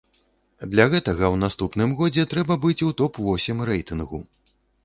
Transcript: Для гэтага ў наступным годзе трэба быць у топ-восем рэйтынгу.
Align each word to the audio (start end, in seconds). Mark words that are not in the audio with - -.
Для 0.71 0.85
гэтага 0.93 1.23
ў 1.33 1.35
наступным 1.43 1.93
годзе 2.01 2.25
трэба 2.33 2.59
быць 2.67 2.85
у 2.89 2.93
топ-восем 3.03 3.57
рэйтынгу. 3.73 4.25